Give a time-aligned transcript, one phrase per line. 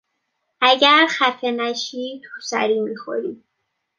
[0.61, 3.43] اگر خفه نشی تو سری میخوری!